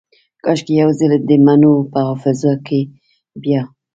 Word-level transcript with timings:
کاشکي 0.43 0.73
یو 0.81 0.89
ځلې 0.99 1.17
دمڼو 1.29 1.73
په 1.91 1.99
حافظو 2.07 2.53
کې 2.65 2.79
بیا 3.43 3.61